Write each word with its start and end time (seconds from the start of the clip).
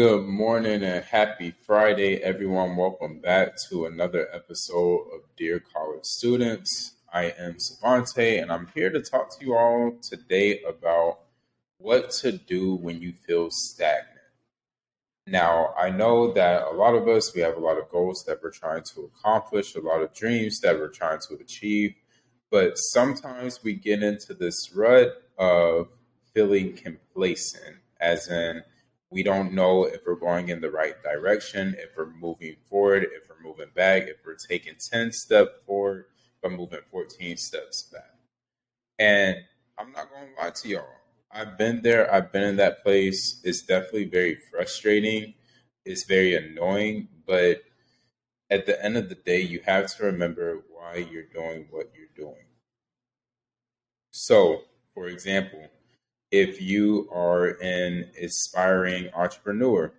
Good 0.00 0.26
morning 0.26 0.82
and 0.82 1.04
happy 1.04 1.52
Friday, 1.66 2.22
everyone. 2.22 2.74
Welcome 2.74 3.20
back 3.20 3.52
to 3.68 3.84
another 3.84 4.28
episode 4.32 5.00
of 5.12 5.20
Dear 5.36 5.60
College 5.74 6.04
Students. 6.04 6.94
I 7.12 7.24
am 7.38 7.56
Savante 7.58 8.38
and 8.38 8.50
I'm 8.50 8.68
here 8.74 8.88
to 8.88 9.02
talk 9.02 9.28
to 9.38 9.44
you 9.44 9.54
all 9.54 9.98
today 10.00 10.62
about 10.62 11.18
what 11.76 12.12
to 12.22 12.32
do 12.32 12.76
when 12.76 13.02
you 13.02 13.12
feel 13.12 13.48
stagnant. 13.50 14.08
Now, 15.26 15.74
I 15.78 15.90
know 15.90 16.32
that 16.32 16.62
a 16.62 16.70
lot 16.70 16.94
of 16.94 17.06
us, 17.06 17.34
we 17.34 17.42
have 17.42 17.58
a 17.58 17.60
lot 17.60 17.76
of 17.76 17.90
goals 17.90 18.24
that 18.26 18.42
we're 18.42 18.52
trying 18.52 18.84
to 18.94 19.02
accomplish, 19.02 19.74
a 19.74 19.80
lot 19.80 20.00
of 20.00 20.14
dreams 20.14 20.60
that 20.60 20.78
we're 20.78 20.88
trying 20.88 21.20
to 21.28 21.34
achieve, 21.34 21.94
but 22.50 22.78
sometimes 22.78 23.62
we 23.62 23.74
get 23.74 24.02
into 24.02 24.32
this 24.32 24.74
rut 24.74 25.22
of 25.36 25.88
feeling 26.32 26.74
complacent, 26.74 27.76
as 28.00 28.28
in, 28.28 28.62
we 29.10 29.22
don't 29.22 29.52
know 29.52 29.84
if 29.84 30.02
we're 30.06 30.14
going 30.14 30.48
in 30.48 30.60
the 30.60 30.70
right 30.70 30.94
direction, 31.02 31.74
if 31.78 31.90
we're 31.96 32.12
moving 32.12 32.56
forward, 32.68 33.02
if 33.02 33.28
we're 33.28 33.42
moving 33.42 33.70
back, 33.74 34.04
if 34.04 34.18
we're 34.24 34.36
taking 34.36 34.74
10 34.78 35.12
steps 35.12 35.50
forward, 35.66 36.06
but 36.42 36.52
moving 36.52 36.80
14 36.90 37.36
steps 37.36 37.82
back. 37.92 38.14
And 38.98 39.36
I'm 39.78 39.92
not 39.92 40.10
going 40.10 40.28
to 40.28 40.42
lie 40.42 40.50
to 40.50 40.68
y'all. 40.68 40.84
I've 41.32 41.58
been 41.58 41.82
there. 41.82 42.12
I've 42.12 42.32
been 42.32 42.42
in 42.42 42.56
that 42.56 42.82
place. 42.82 43.40
It's 43.44 43.62
definitely 43.62 44.04
very 44.04 44.38
frustrating. 44.50 45.34
It's 45.84 46.04
very 46.04 46.34
annoying. 46.34 47.08
But 47.26 47.62
at 48.48 48.66
the 48.66 48.82
end 48.84 48.96
of 48.96 49.08
the 49.08 49.14
day, 49.14 49.40
you 49.40 49.60
have 49.64 49.94
to 49.96 50.04
remember 50.04 50.62
why 50.70 51.06
you're 51.10 51.22
doing 51.22 51.66
what 51.70 51.90
you're 51.96 52.08
doing. 52.16 52.46
So, 54.10 54.62
for 54.94 55.08
example, 55.08 55.68
if 56.30 56.62
you 56.62 57.08
are 57.12 57.60
an 57.60 58.10
aspiring 58.20 59.10
entrepreneur, 59.14 59.92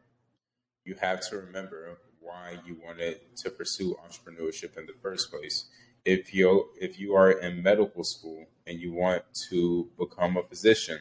you 0.86 0.96
have 1.02 1.28
to 1.30 1.38
remember 1.38 1.98
why 2.20 2.58
you 2.66 2.78
wanted 2.84 3.20
to 3.38 3.50
pursue 3.50 3.98
entrepreneurship 4.06 4.78
in 4.78 4.86
the 4.86 4.94
first 5.02 5.30
place. 5.30 5.66
If 6.06 6.34
you 6.34 6.70
if 6.80 7.00
you 7.00 7.16
are 7.16 7.32
in 7.32 7.62
medical 7.62 8.04
school 8.04 8.48
and 8.66 8.80
you 8.80 8.94
want 8.94 9.24
to 9.50 9.90
become 10.00 10.38
a 10.38 10.44
physician, 10.44 11.00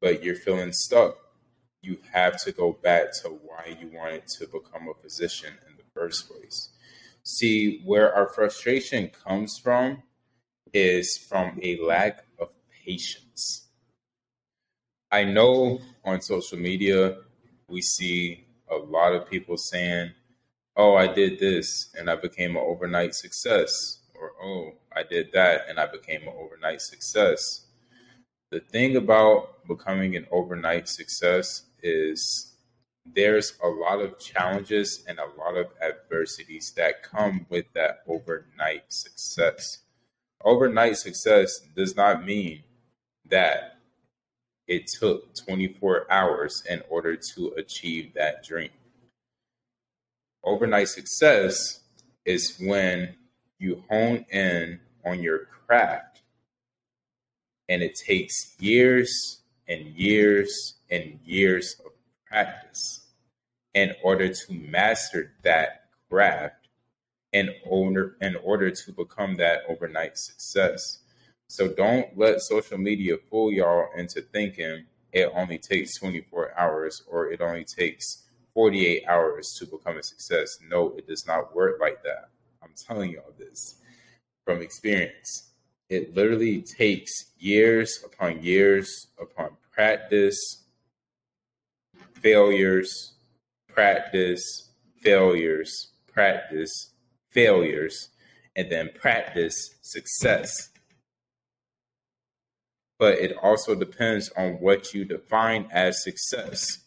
but 0.00 0.22
you're 0.22 0.36
feeling 0.36 0.72
stuck, 0.72 1.16
you 1.82 1.98
have 2.12 2.40
to 2.44 2.52
go 2.52 2.72
back 2.72 3.12
to 3.22 3.28
why 3.28 3.76
you 3.80 3.90
wanted 3.92 4.26
to 4.38 4.46
become 4.46 4.88
a 4.88 5.02
physician 5.02 5.54
in 5.68 5.76
the 5.76 5.82
first 5.92 6.30
place. 6.30 6.70
See, 7.24 7.82
where 7.84 8.14
our 8.14 8.28
frustration 8.28 9.08
comes 9.08 9.58
from 9.58 10.04
is 10.72 11.18
from 11.18 11.58
a 11.62 11.78
lack 11.82 12.24
of 12.38 12.50
patience 12.84 13.25
I 15.10 15.22
know 15.24 15.80
on 16.04 16.20
social 16.20 16.58
media 16.58 17.18
we 17.68 17.80
see 17.80 18.44
a 18.68 18.76
lot 18.76 19.14
of 19.14 19.30
people 19.30 19.56
saying, 19.56 20.12
"Oh, 20.76 20.96
I 20.96 21.06
did 21.06 21.38
this 21.38 21.94
and 21.94 22.10
I 22.10 22.16
became 22.16 22.56
an 22.56 22.62
overnight 22.66 23.14
success," 23.14 24.00
or 24.14 24.32
"Oh, 24.42 24.72
I 24.92 25.04
did 25.04 25.30
that 25.32 25.68
and 25.68 25.78
I 25.78 25.86
became 25.86 26.22
an 26.22 26.34
overnight 26.36 26.82
success." 26.82 27.66
The 28.50 28.60
thing 28.60 28.96
about 28.96 29.66
becoming 29.68 30.16
an 30.16 30.26
overnight 30.32 30.88
success 30.88 31.62
is 31.82 32.56
there's 33.04 33.56
a 33.62 33.68
lot 33.68 34.00
of 34.00 34.18
challenges 34.18 35.04
and 35.06 35.20
a 35.20 35.26
lot 35.38 35.56
of 35.56 35.72
adversities 35.80 36.72
that 36.76 37.04
come 37.04 37.46
with 37.48 37.66
that 37.74 38.02
overnight 38.08 38.92
success. 38.92 39.78
Overnight 40.44 40.96
success 40.96 41.60
does 41.76 41.94
not 41.94 42.24
mean 42.24 42.64
that 43.24 43.75
it 44.66 44.86
took 44.98 45.34
24 45.34 46.10
hours 46.10 46.62
in 46.68 46.82
order 46.88 47.16
to 47.34 47.48
achieve 47.56 48.14
that 48.14 48.44
dream. 48.44 48.70
Overnight 50.42 50.88
success 50.88 51.80
is 52.24 52.56
when 52.60 53.14
you 53.58 53.82
hone 53.88 54.24
in 54.30 54.80
on 55.04 55.22
your 55.22 55.46
craft 55.66 56.22
and 57.68 57.82
it 57.82 57.96
takes 58.06 58.54
years 58.58 59.40
and 59.68 59.86
years 59.96 60.74
and 60.90 61.18
years 61.24 61.76
of 61.84 61.92
practice 62.26 63.06
in 63.74 63.92
order 64.02 64.28
to 64.28 64.52
master 64.52 65.32
that 65.42 65.86
craft 66.08 66.68
in 67.32 67.50
order 67.66 68.16
in 68.20 68.36
order 68.36 68.70
to 68.70 68.92
become 68.92 69.36
that 69.36 69.62
overnight 69.68 70.16
success. 70.16 71.00
So 71.48 71.68
don't 71.68 72.16
let 72.18 72.40
social 72.40 72.78
media 72.78 73.16
fool 73.30 73.52
y'all 73.52 73.88
into 73.96 74.20
thinking 74.20 74.84
it 75.12 75.30
only 75.34 75.58
takes 75.58 75.98
24 75.98 76.58
hours 76.58 77.02
or 77.08 77.30
it 77.30 77.40
only 77.40 77.64
takes 77.64 78.24
48 78.52 79.04
hours 79.06 79.54
to 79.58 79.66
become 79.66 79.96
a 79.96 80.02
success. 80.02 80.58
No, 80.68 80.94
it 80.96 81.06
does 81.06 81.26
not 81.26 81.54
work 81.54 81.78
like 81.80 82.02
that. 82.02 82.30
I'm 82.62 82.72
telling 82.86 83.12
y'all 83.12 83.32
this 83.38 83.76
from 84.44 84.60
experience. 84.60 85.50
It 85.88 86.16
literally 86.16 86.62
takes 86.62 87.12
years 87.38 88.02
upon 88.04 88.42
years 88.42 89.06
upon 89.20 89.50
practice, 89.72 90.64
failures, 92.14 93.14
practice, 93.68 94.70
failures, 95.00 95.92
practice, 96.12 96.90
failures, 97.30 98.08
and 98.56 98.70
then 98.70 98.90
practice 99.00 99.76
success 99.82 100.70
but 102.98 103.18
it 103.18 103.36
also 103.42 103.74
depends 103.74 104.30
on 104.36 104.54
what 104.54 104.94
you 104.94 105.04
define 105.04 105.68
as 105.70 106.02
success. 106.02 106.78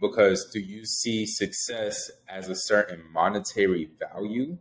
Because 0.00 0.50
do 0.52 0.60
you 0.60 0.84
see 0.84 1.26
success 1.26 2.10
as 2.28 2.48
a 2.48 2.54
certain 2.54 3.02
monetary 3.12 3.88
value? 3.98 4.58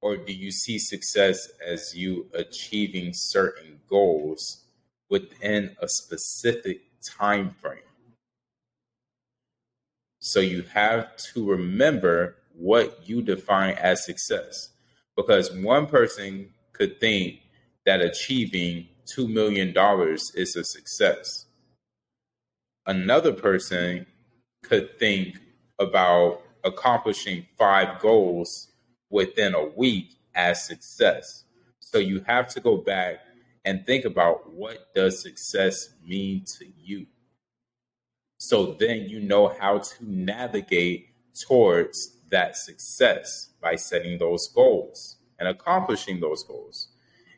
Or 0.00 0.16
do 0.16 0.32
you 0.32 0.50
see 0.50 0.78
success 0.78 1.48
as 1.66 1.96
you 1.96 2.26
achieving 2.34 3.12
certain 3.12 3.80
goals 3.88 4.64
within 5.10 5.76
a 5.80 5.88
specific 5.88 6.82
time 7.02 7.50
frame? 7.50 7.80
So 10.20 10.40
you 10.40 10.62
have 10.62 11.16
to 11.34 11.50
remember 11.50 12.36
what 12.54 13.08
you 13.08 13.20
define 13.20 13.74
as 13.74 14.04
success. 14.04 14.70
Because 15.16 15.52
one 15.52 15.86
person 15.86 16.50
could 16.72 16.98
think 17.00 17.40
that 17.86 18.00
achieving 18.00 18.88
$2 19.06 19.28
million 19.28 19.74
is 20.34 20.56
a 20.56 20.64
success. 20.64 21.46
Another 22.86 23.32
person 23.32 24.06
could 24.62 24.98
think 24.98 25.38
about 25.78 26.42
accomplishing 26.64 27.46
five 27.58 28.00
goals 28.00 28.68
within 29.10 29.54
a 29.54 29.64
week 29.64 30.16
as 30.34 30.64
success. 30.66 31.44
So 31.80 31.98
you 31.98 32.24
have 32.26 32.48
to 32.48 32.60
go 32.60 32.76
back 32.76 33.20
and 33.64 33.86
think 33.86 34.04
about 34.04 34.52
what 34.52 34.94
does 34.94 35.22
success 35.22 35.90
mean 36.06 36.44
to 36.58 36.66
you. 36.78 37.06
So 38.38 38.76
then 38.78 39.08
you 39.08 39.20
know 39.20 39.48
how 39.48 39.78
to 39.78 39.94
navigate 40.00 41.08
towards 41.46 42.18
that 42.30 42.56
success 42.56 43.50
by 43.60 43.76
setting 43.76 44.18
those 44.18 44.48
goals 44.48 45.16
and 45.38 45.48
accomplishing 45.48 46.20
those 46.20 46.42
goals 46.44 46.88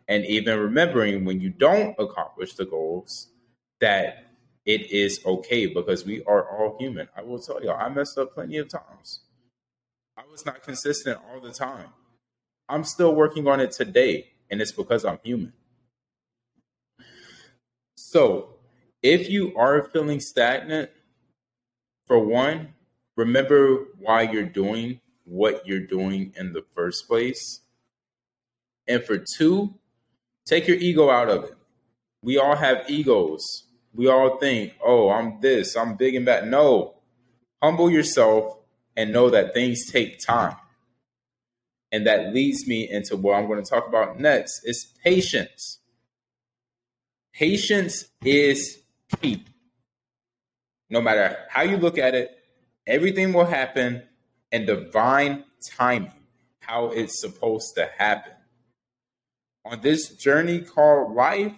and 0.08 0.24
even 0.26 0.58
remembering 0.58 1.24
when 1.24 1.40
you 1.40 1.50
don't 1.50 1.94
accomplish 1.98 2.54
the 2.54 2.64
goals 2.64 3.28
that 3.80 4.26
it 4.64 4.90
is 4.90 5.20
okay 5.24 5.66
because 5.66 6.04
we 6.04 6.22
are 6.24 6.48
all 6.48 6.76
human. 6.78 7.08
I 7.16 7.22
will 7.22 7.38
tell 7.38 7.62
you, 7.62 7.70
I 7.70 7.88
messed 7.88 8.18
up 8.18 8.34
plenty 8.34 8.58
of 8.58 8.68
times. 8.68 9.20
I 10.16 10.22
was 10.30 10.46
not 10.46 10.62
consistent 10.62 11.18
all 11.30 11.40
the 11.40 11.52
time. 11.52 11.88
I'm 12.68 12.84
still 12.84 13.14
working 13.14 13.46
on 13.46 13.60
it 13.60 13.70
today, 13.70 14.28
and 14.50 14.60
it's 14.60 14.72
because 14.72 15.04
I'm 15.04 15.18
human. 15.22 15.52
So, 17.96 18.56
if 19.02 19.28
you 19.28 19.56
are 19.56 19.88
feeling 19.92 20.20
stagnant, 20.20 20.90
for 22.06 22.18
one, 22.18 22.74
remember 23.16 23.86
why 23.98 24.22
you're 24.22 24.44
doing 24.44 25.00
what 25.24 25.66
you're 25.66 25.80
doing 25.80 26.32
in 26.36 26.52
the 26.52 26.64
first 26.74 27.08
place. 27.08 27.60
And 28.86 29.02
for 29.02 29.18
two, 29.18 29.74
Take 30.46 30.68
your 30.68 30.76
ego 30.76 31.10
out 31.10 31.28
of 31.28 31.44
it. 31.44 31.56
We 32.22 32.38
all 32.38 32.54
have 32.54 32.88
egos. 32.88 33.64
We 33.92 34.08
all 34.08 34.38
think, 34.38 34.74
oh, 34.84 35.10
I'm 35.10 35.40
this, 35.40 35.76
I'm 35.76 35.96
big 35.96 36.14
and 36.14 36.24
bad. 36.24 36.46
No, 36.46 36.94
humble 37.62 37.90
yourself 37.90 38.58
and 38.96 39.12
know 39.12 39.30
that 39.30 39.54
things 39.54 39.90
take 39.90 40.20
time. 40.24 40.56
And 41.90 42.06
that 42.06 42.32
leads 42.34 42.66
me 42.66 42.88
into 42.88 43.16
what 43.16 43.36
I'm 43.36 43.46
going 43.46 43.62
to 43.62 43.68
talk 43.68 43.88
about 43.88 44.20
next 44.20 44.62
is 44.64 44.92
patience. 45.02 45.78
Patience 47.32 48.04
is 48.24 48.82
key. 49.20 49.44
No 50.90 51.00
matter 51.00 51.36
how 51.48 51.62
you 51.62 51.76
look 51.76 51.98
at 51.98 52.14
it, 52.14 52.30
everything 52.86 53.32
will 53.32 53.46
happen 53.46 54.02
in 54.52 54.66
divine 54.66 55.44
timing, 55.76 56.12
how 56.60 56.88
it's 56.88 57.20
supposed 57.20 57.74
to 57.76 57.90
happen 57.98 58.35
on 59.70 59.80
this 59.80 60.08
journey 60.10 60.60
called 60.60 61.14
life, 61.14 61.52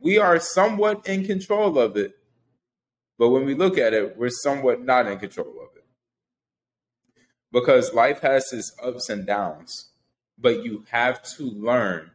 we 0.00 0.18
are 0.18 0.38
somewhat 0.38 1.08
in 1.08 1.24
control 1.24 1.78
of 1.78 1.96
it. 1.96 2.16
But 3.18 3.30
when 3.30 3.44
we 3.44 3.54
look 3.54 3.78
at 3.78 3.94
it, 3.94 4.16
we're 4.16 4.30
somewhat 4.30 4.82
not 4.82 5.06
in 5.06 5.18
control 5.18 5.54
of 5.62 5.76
it. 5.76 5.84
Because 7.52 7.94
life 7.94 8.20
has 8.20 8.52
its 8.52 8.74
ups 8.82 9.08
and 9.08 9.26
downs. 9.26 9.90
But 10.36 10.64
you 10.64 10.84
have 10.90 11.22
to 11.36 11.44
learn 11.44 12.10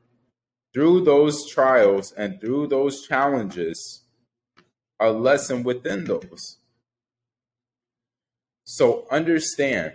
through 0.73 1.05
those 1.05 1.49
trials 1.49 2.11
and 2.11 2.39
through 2.39 2.67
those 2.67 3.07
challenges 3.07 4.03
a 4.99 5.11
lesson 5.11 5.63
within 5.63 6.03
those. 6.03 6.57
So 8.65 9.07
understand 9.09 9.93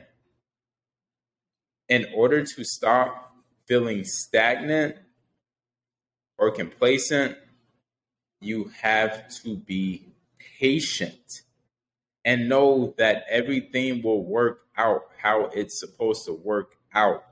in 1.88 2.06
order 2.14 2.42
to 2.44 2.64
stop 2.64 3.23
feeling 3.66 4.04
stagnant 4.04 4.96
or 6.38 6.50
complacent, 6.50 7.36
you 8.40 8.70
have 8.80 9.28
to 9.42 9.56
be 9.56 10.08
patient 10.58 11.42
and 12.24 12.48
know 12.48 12.94
that 12.98 13.24
everything 13.28 14.02
will 14.02 14.24
work 14.24 14.66
out 14.76 15.02
how 15.22 15.50
it's 15.54 15.78
supposed 15.78 16.24
to 16.26 16.32
work 16.32 16.76
out. 16.94 17.24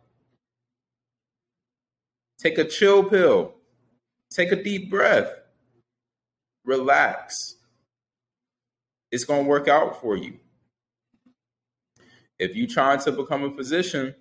Take 2.38 2.58
a 2.58 2.64
chill 2.64 3.04
pill, 3.04 3.54
take 4.30 4.52
a 4.52 4.62
deep 4.62 4.90
breath, 4.90 5.30
relax. 6.64 7.56
It's 9.10 9.24
going 9.24 9.44
to 9.44 9.48
work 9.48 9.68
out 9.68 10.00
for 10.00 10.16
you. 10.16 10.38
If 12.38 12.56
you're 12.56 12.66
trying 12.66 12.98
to 13.00 13.12
become 13.12 13.44
a 13.44 13.54
physician, 13.54 14.14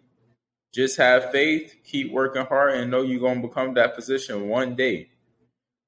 just 0.73 0.97
have 0.97 1.31
faith, 1.31 1.75
keep 1.83 2.12
working 2.12 2.45
hard, 2.45 2.75
and 2.75 2.89
know 2.89 3.01
you're 3.01 3.19
going 3.19 3.41
to 3.41 3.47
become 3.47 3.73
that 3.73 3.95
physician 3.95 4.47
one 4.47 4.75
day. 4.75 5.09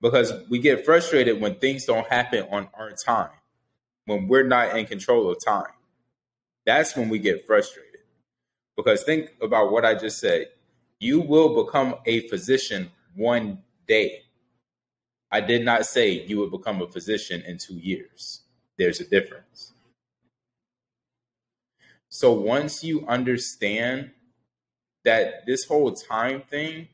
Because 0.01 0.33
we 0.49 0.59
get 0.59 0.83
frustrated 0.83 1.39
when 1.39 1.55
things 1.55 1.85
don't 1.85 2.07
happen 2.07 2.45
on 2.51 2.67
our 2.73 2.91
time, 2.91 3.29
when 4.05 4.27
we're 4.27 4.43
not 4.43 4.77
in 4.77 4.85
control 4.85 5.29
of 5.29 5.37
time. 5.43 5.71
That's 6.65 6.95
when 6.95 7.09
we 7.09 7.19
get 7.19 7.45
frustrated. 7.47 8.01
Because 8.75 9.03
think 9.03 9.31
about 9.41 9.71
what 9.71 9.85
I 9.85 9.95
just 9.95 10.19
said. 10.19 10.47
You 10.99 11.21
will 11.21 11.63
become 11.65 11.95
a 12.05 12.27
physician 12.29 12.91
one 13.15 13.59
day. 13.87 14.23
I 15.31 15.41
did 15.41 15.65
not 15.65 15.85
say 15.85 16.25
you 16.25 16.39
would 16.39 16.51
become 16.51 16.81
a 16.81 16.87
physician 16.87 17.41
in 17.41 17.57
two 17.57 17.75
years. 17.75 18.41
There's 18.77 18.99
a 18.99 19.05
difference. 19.05 19.73
So 22.09 22.31
once 22.31 22.83
you 22.83 23.07
understand 23.07 24.11
that 25.05 25.45
this 25.45 25.65
whole 25.65 25.91
time 25.91 26.41
thing, 26.41 26.87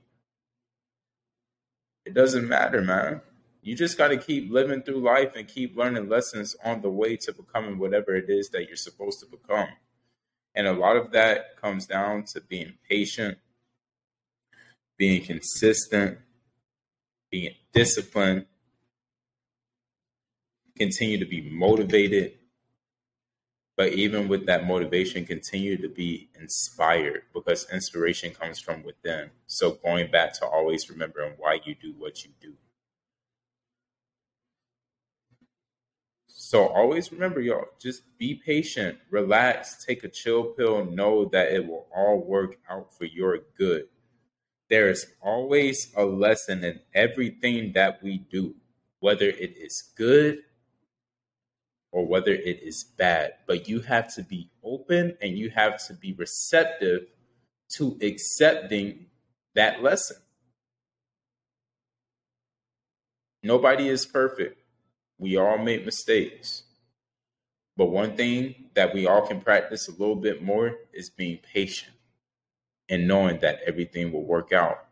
it 2.05 2.13
doesn't 2.13 2.47
matter, 2.47 2.81
man. 2.81 3.21
You 3.61 3.75
just 3.75 3.97
got 3.97 4.07
to 4.07 4.17
keep 4.17 4.51
living 4.51 4.81
through 4.81 5.01
life 5.01 5.35
and 5.35 5.47
keep 5.47 5.77
learning 5.77 6.09
lessons 6.09 6.55
on 6.63 6.81
the 6.81 6.89
way 6.89 7.17
to 7.17 7.33
becoming 7.33 7.77
whatever 7.77 8.15
it 8.15 8.29
is 8.29 8.49
that 8.49 8.67
you're 8.67 8.77
supposed 8.77 9.19
to 9.19 9.25
become. 9.25 9.67
And 10.55 10.65
a 10.65 10.73
lot 10.73 10.97
of 10.97 11.11
that 11.11 11.57
comes 11.61 11.85
down 11.85 12.23
to 12.33 12.41
being 12.41 12.73
patient, 12.89 13.37
being 14.97 15.23
consistent, 15.23 16.17
being 17.29 17.53
disciplined, 17.73 18.45
continue 20.77 21.19
to 21.19 21.25
be 21.25 21.41
motivated, 21.41 22.33
but 23.79 23.93
even 23.93 24.27
with 24.27 24.45
that 24.45 24.67
motivation, 24.67 25.25
continue 25.25 25.77
to 25.77 25.87
be 25.87 26.27
inspired 26.37 27.21
because 27.33 27.65
inspiration 27.71 28.33
comes 28.33 28.59
from 28.59 28.83
within. 28.83 29.29
So 29.47 29.71
going 29.71 30.11
back 30.11 30.33
to 30.33 30.45
always 30.45 30.89
remembering 30.89 31.35
why 31.37 31.61
you 31.63 31.75
do 31.81 31.93
what 31.97 32.25
you 32.25 32.31
do. 32.41 32.55
So 36.27 36.67
always 36.67 37.13
remember, 37.13 37.39
y'all, 37.39 37.67
just 37.79 38.01
be 38.17 38.35
patient, 38.35 38.97
relax, 39.11 39.85
take 39.85 40.03
a 40.03 40.09
chill 40.09 40.43
pill, 40.43 40.83
know 40.83 41.29
that 41.31 41.53
it 41.53 41.65
will 41.65 41.87
all 41.95 42.21
work 42.21 42.57
out 42.69 42.93
for 42.93 43.05
your 43.05 43.39
good. 43.57 43.85
There 44.69 44.89
is 44.89 45.07
always 45.21 45.93
a 45.95 46.03
lesson 46.03 46.65
in 46.65 46.81
everything 46.93 47.71
that 47.75 48.03
we 48.03 48.17
do, 48.17 48.55
whether 48.99 49.27
it 49.27 49.55
is 49.55 49.93
good 49.95 50.39
or 51.91 52.05
whether 52.05 52.31
it 52.31 52.61
is 52.63 52.83
bad. 52.97 53.33
But 53.47 53.67
you 53.67 53.81
have 53.81 54.13
to 54.15 54.23
be 54.23 54.49
open 54.63 55.17
and 55.21 55.37
you 55.37 55.49
have 55.49 55.85
to 55.87 55.93
be 55.93 56.13
receptive 56.13 57.07
to 57.75 57.97
accepting 58.01 59.07
that 59.55 59.81
lesson. 59.81 60.17
Nobody 63.41 63.87
is 63.87 64.05
perfect. 64.05 64.57
We 65.17 65.37
all 65.37 65.57
make 65.57 65.85
mistakes. 65.85 66.63
But 67.77 67.87
one 67.87 68.15
thing 68.15 68.55
that 68.73 68.93
we 68.93 69.07
all 69.07 69.25
can 69.25 69.39
practice 69.39 69.87
a 69.87 69.91
little 69.91 70.15
bit 70.15 70.43
more 70.43 70.75
is 70.93 71.09
being 71.09 71.39
patient 71.53 71.93
and 72.89 73.07
knowing 73.07 73.39
that 73.39 73.59
everything 73.65 74.11
will 74.11 74.25
work 74.25 74.51
out. 74.51 74.85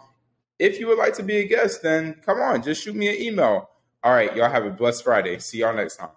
If 0.59 0.81
you 0.81 0.89
would 0.89 0.99
like 0.99 1.15
to 1.15 1.23
be 1.23 1.37
a 1.37 1.47
guest, 1.47 1.85
then 1.85 2.15
come 2.27 2.41
on, 2.41 2.65
just 2.65 2.82
shoot 2.82 2.97
me 2.97 3.09
an 3.09 3.23
email 3.23 3.71
all 4.06 4.12
right, 4.12 4.37
y'all 4.37 4.49
have 4.49 4.64
a 4.64 4.70
blessed 4.70 5.03
Friday. 5.03 5.37
See 5.41 5.58
y'all 5.58 5.75
next 5.75 5.97
time. 5.97 6.11